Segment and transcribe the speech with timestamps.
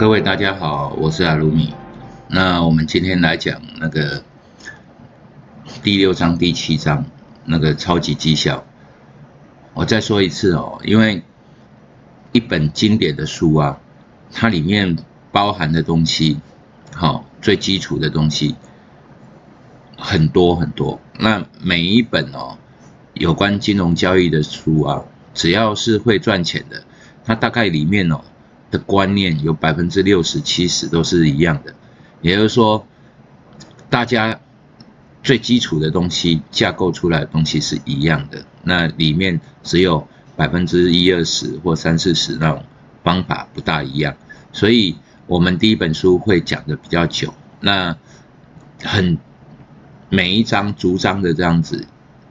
[0.00, 1.74] 各位大家好，我是阿鲁米。
[2.26, 4.24] 那我们今天来讲那个
[5.82, 7.04] 第六章、第七章
[7.44, 8.64] 那个超级绩效。
[9.74, 11.22] 我再说一次哦，因为
[12.32, 13.78] 一本经典的书啊，
[14.32, 14.96] 它里面
[15.32, 16.40] 包含的东西，
[16.94, 18.56] 好最基础的东西
[19.98, 20.98] 很多很多。
[21.18, 22.56] 那每一本哦，
[23.12, 25.04] 有关金融交易的书啊，
[25.34, 26.84] 只要是会赚钱的，
[27.22, 28.22] 它大概里面哦。
[28.70, 31.74] 的观念有百分之六十七十都是一样的，
[32.22, 32.86] 也就是说，
[33.88, 34.40] 大家
[35.22, 40.06] 最基础的东西架构出来的东西是一样的，那里面只有
[40.36, 42.64] 百分之一二十或三四十那种
[43.02, 44.16] 方法不大一样，
[44.52, 44.96] 所以
[45.26, 47.96] 我们第一本书会讲的比较久，那
[48.82, 49.18] 很
[50.08, 51.86] 每一章逐章的这样子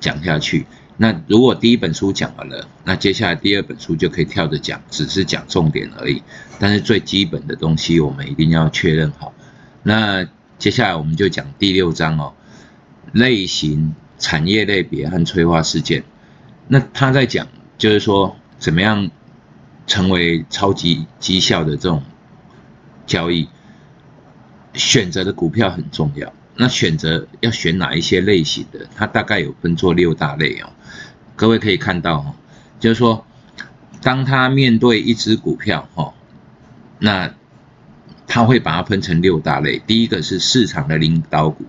[0.00, 0.66] 讲下去。
[0.96, 6.22] 那如果第一本书讲完了，那接下来第二本书就可以跳着讲，只是讲重点而已。
[6.60, 9.34] 但是最基本的东西我们一定要确认好。
[9.82, 10.24] 那
[10.56, 12.32] 接下来我们就讲第六章哦，
[13.12, 16.04] 类型、产业类别和催化事件。
[16.68, 19.10] 那他在讲就是说怎么样
[19.86, 22.04] 成为超级绩效的这种
[23.04, 23.48] 交易，
[24.74, 26.32] 选择的股票很重要。
[26.56, 28.86] 那选择要选哪一些类型的？
[28.94, 30.70] 它大概有分作六大类哦。
[31.34, 32.36] 各位可以看到哈，
[32.78, 33.26] 就是说，
[34.00, 36.14] 当他面对一只股票哈，
[37.00, 37.34] 那
[38.28, 39.80] 他会把它分成六大类。
[39.84, 41.64] 第一个是市场的领导股，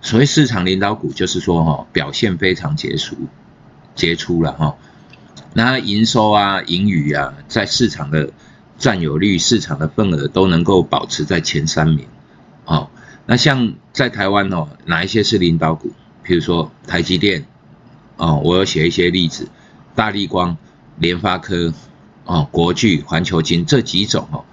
[0.00, 3.14] 所谓市场领导股，就是说哈，表现非常杰出、
[3.94, 4.76] 杰出了哈。
[5.52, 8.30] 那营收啊、盈余啊，在市场的
[8.78, 12.06] 占有率、市场的份额都能够保持在前三名，
[12.64, 12.88] 哦。
[13.26, 15.92] 那像在台湾哦，哪一些是领导股？
[16.22, 17.44] 比如说台积电，
[18.16, 19.48] 哦，我有写一些例子，
[19.94, 20.56] 大立光、
[20.98, 21.72] 联发科，
[22.24, 24.44] 哦，国巨、环球金这几种哦，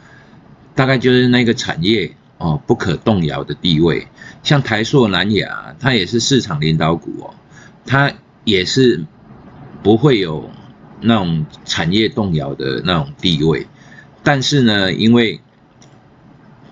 [0.76, 4.08] 大概就是那个产业哦不可动摇的地位。
[4.44, 7.34] 像台塑、南亚，它也是市场领导股哦，
[7.86, 8.12] 它
[8.44, 9.06] 也是
[9.84, 10.50] 不会有
[11.00, 13.68] 那种产业动摇的那种地位。
[14.24, 15.40] 但是呢，因为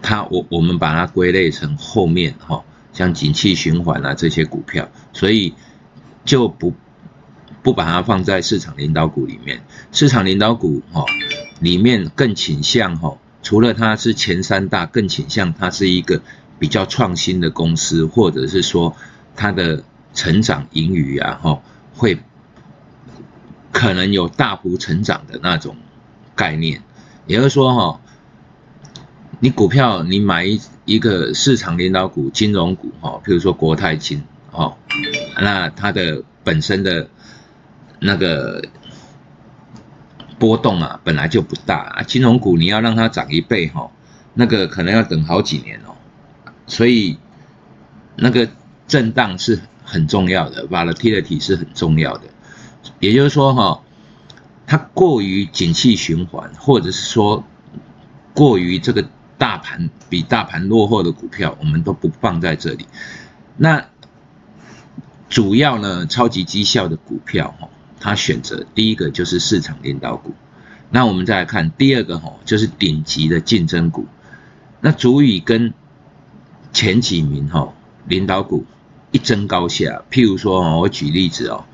[0.09, 5.53] 它我我们把它归类成后面哈，像景气循环啊这些股票，所以
[6.25, 6.73] 就不
[7.61, 9.61] 不把它放在市场领导股里面。
[9.91, 11.05] 市场领导股哈
[11.59, 16.23] 里面更倾向哈，除了它是前三大，更倾向它是一个
[16.57, 18.95] 比较创新的公司，或者是说
[19.35, 19.83] 它的
[20.15, 21.61] 成长盈余啊哈
[21.93, 22.17] 会
[23.71, 25.77] 可能有大幅成长的那种
[26.35, 26.81] 概念，
[27.27, 28.01] 也就是说哈。
[29.41, 34.75] 你股票，你买一一个市场领导股、金融股，哈，譬如说国泰金，哦，
[35.39, 37.09] 那它的本身的
[38.01, 38.61] 那个
[40.37, 42.03] 波动啊，本来就不大啊。
[42.03, 43.89] 金融股你要让它涨一倍，哈，
[44.33, 45.95] 那个可能要等好几年哦。
[46.67, 47.17] 所以
[48.17, 48.45] 那个
[48.87, 52.23] 震荡是很重要的，volatility 是很重要的。
[52.99, 53.81] 也就是说，哈，
[54.67, 57.45] 它过于景气循环，或者是说
[58.33, 59.07] 过于这个。
[59.39, 62.85] 大盘比大盘落后的股票，我们都不放在这里。
[63.57, 63.85] 那
[65.29, 70.35] 主要呢，超级绩效的股票，哈，它选择第一个就是市场领导股。
[70.91, 74.05] 那我们再来看第二个，哈，就是顶级的竞争股。
[74.81, 75.73] 那足以跟
[76.73, 77.73] 前几名，哈，
[78.05, 78.65] 领导股
[79.11, 80.03] 一争高下。
[80.11, 81.65] 譬如说，我举例子哦，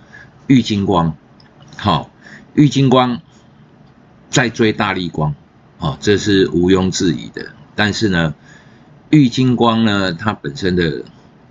[0.47, 1.15] 玉金光，
[1.77, 2.11] 好，
[2.53, 3.21] 玉金光
[4.29, 5.33] 在追大力光。
[5.79, 7.53] 哦，这是毋庸置疑的。
[7.75, 8.33] 但是呢，
[9.09, 11.03] 玉金光呢，它本身的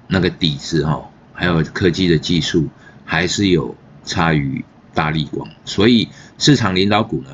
[0.09, 2.69] 那个底子哈，还有科技的技术，
[3.05, 4.65] 还是有差于
[4.95, 5.49] 大力光。
[5.65, 6.09] 所以
[6.39, 7.31] 市场领导股呢，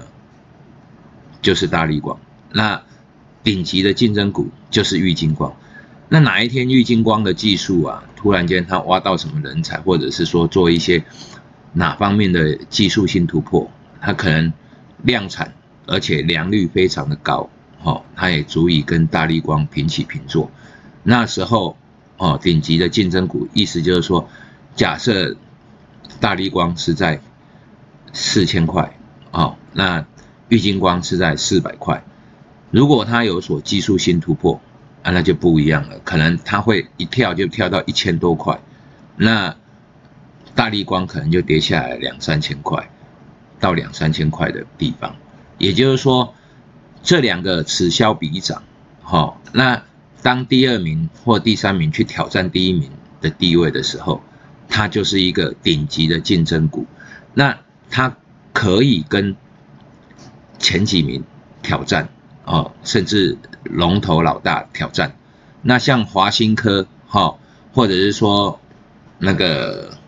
[1.40, 2.18] 就是大力光。
[2.52, 2.82] 那
[3.44, 5.54] 顶级的竞争股就是玉金光。
[6.08, 11.04] 那哪一天玉金光的技术啊，突然间它挖到什么人才，或者是说做一些
[11.72, 13.70] 哪方面的技术性突破，
[14.00, 14.52] 它可能
[15.04, 15.54] 量产。
[15.90, 17.50] 而且良率非常的高，
[17.82, 20.48] 哦，它也足以跟大力光平起平坐。
[21.02, 21.76] 那时候，
[22.16, 24.28] 哦，顶级的竞争股，意思就是说，
[24.76, 25.36] 假设
[26.20, 27.20] 大力光是在
[28.12, 28.96] 四千块，
[29.32, 30.06] 哦，那
[30.48, 32.04] 玉金光是在四百块。
[32.70, 34.60] 如果它有所技术性突破，
[35.02, 38.60] 啊，那就不一样了，可能它会一跳就跳到一千多块，
[39.16, 39.56] 那
[40.54, 42.88] 大力光可能就跌下来两三千块，
[43.58, 45.16] 到两三千块的地方。
[45.60, 46.34] 也就是说，
[47.02, 48.62] 这两个此消彼长，
[49.02, 49.84] 好，那
[50.22, 52.90] 当第二名或第三名去挑战第一名
[53.20, 54.22] 的地位的时候，
[54.68, 56.86] 它就是一个顶级的竞争股，
[57.34, 57.58] 那
[57.90, 58.16] 它
[58.54, 59.36] 可以跟
[60.58, 61.22] 前几名
[61.62, 62.08] 挑战，
[62.46, 65.14] 哦，甚至龙头老大挑战。
[65.60, 67.36] 那像华新科哈，
[67.74, 68.58] 或者是说
[69.18, 69.98] 那个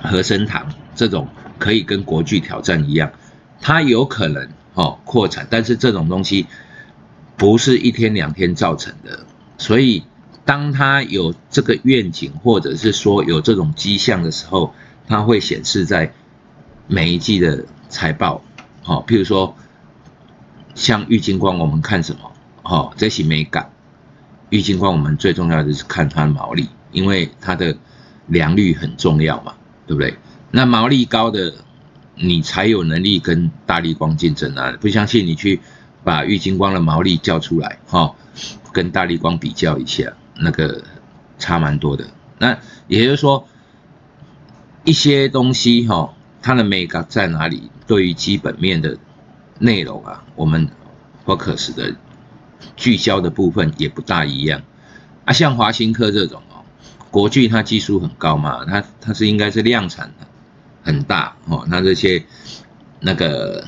[0.00, 1.28] 和生堂这种，
[1.58, 3.12] 可以跟国巨挑战一样，
[3.64, 6.46] 它有可能哦扩产，但是这种东西
[7.34, 9.24] 不是一天两天造成的，
[9.56, 10.04] 所以
[10.44, 14.74] 当它有这个愿景，或者是说有这种迹象的时候，
[15.08, 16.12] 它会显示在
[16.86, 18.42] 每一季的财报，
[18.82, 19.56] 好，譬如说
[20.74, 22.30] 像玉金光，我们看什么？
[22.62, 23.70] 好，这些美感。
[24.50, 27.74] 玉金光，我们最重要的是看它的毛利，因为它的
[28.26, 29.54] 良率很重要嘛，
[29.86, 30.18] 对不对？
[30.50, 31.54] 那毛利高的，
[32.16, 34.76] 你才有能力跟大力光竞争啊！
[34.80, 35.60] 不相信你去
[36.02, 38.14] 把玉金光的毛利叫出来，哈，
[38.72, 40.82] 跟大力光比较一下，那个
[41.38, 42.06] 差蛮多的。
[42.38, 42.58] 那
[42.88, 43.46] 也就是说，
[44.84, 47.70] 一些东西哈，它的美感在哪里？
[47.86, 48.96] 对于基本面的
[49.58, 50.68] 内容啊，我们
[51.24, 51.94] focus 的。
[52.76, 54.62] 聚焦的部分也不大一样
[55.26, 56.64] 啊，像华新科这种哦，
[57.10, 60.23] 国巨它技术很高嘛，它它是应该是量产的
[60.84, 62.24] 很大哦，那这些
[63.00, 63.66] 那个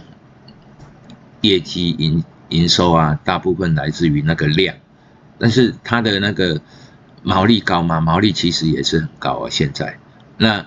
[1.41, 4.77] 业绩营营收啊，大部分来自于那个量，
[5.39, 6.61] 但是它的那个
[7.23, 8.01] 毛利高吗？
[8.01, 9.99] 毛利其实也是很高啊，现在
[10.37, 10.67] 那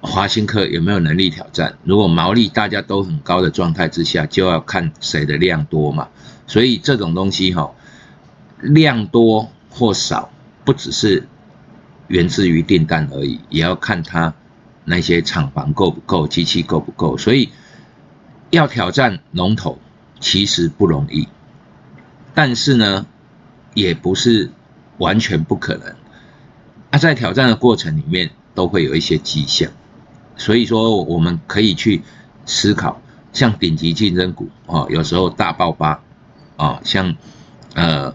[0.00, 1.78] 华新科有没有能力挑战？
[1.84, 6.08] 如果毛利大家都很高的状态之下，就要看谁的量多嘛。
[6.48, 7.72] 所以这种东西哈，
[8.60, 10.30] 量多或少，
[10.64, 11.28] 不只是
[12.08, 14.34] 源自于订单而已，也要看它
[14.84, 17.16] 那些厂房够不够，机器够不够。
[17.16, 17.50] 所以
[18.50, 19.78] 要挑战龙头
[20.20, 21.28] 其实不容易，
[22.34, 23.06] 但是呢，
[23.74, 24.50] 也不是
[24.98, 25.94] 完全不可能。
[26.90, 29.70] 啊，在挑战的过程里面都会有一些迹象，
[30.36, 32.02] 所以说我们可以去
[32.44, 33.00] 思考，
[33.32, 36.02] 像顶级竞争股啊，有时候大爆发。
[36.54, 37.16] 啊，像，
[37.74, 38.14] 呃，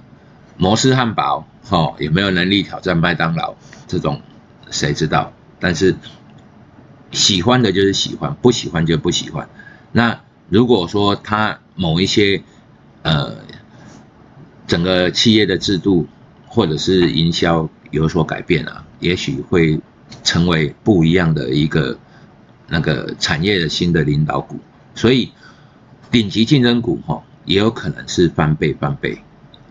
[0.56, 3.56] 摩斯汉堡，哈，有没有能力挑战麦当劳？
[3.88, 4.22] 这种
[4.70, 5.34] 谁知道？
[5.60, 5.94] 但是
[7.12, 9.48] 喜欢的就是喜欢，不喜欢就不喜欢。
[9.92, 12.42] 那如果说他某一些，
[13.01, 13.36] 呃，
[14.68, 16.07] 整个企业的制度
[16.48, 19.80] 或者是营销有所改变啊，也许会
[20.24, 21.98] 成为不一样的一个
[22.68, 24.60] 那个产业的新的领导股。
[24.95, 25.31] 所以
[26.12, 27.24] 顶级竞争股，哈。
[27.48, 29.24] 也有可能是翻倍翻倍，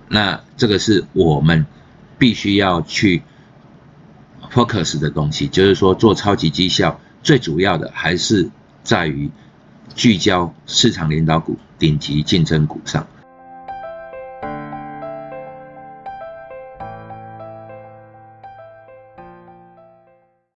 [0.08, 1.66] 那这个是我们
[2.16, 3.22] 必须要去
[4.50, 8.48] focus 的东西，就是说做超级绩效最主要的还是
[8.84, 9.28] 在于
[9.96, 13.04] 聚焦市场领导股、顶级竞争股上。